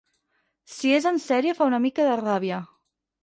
[0.75, 2.63] Si és en sèrie fa una mica de ràbia.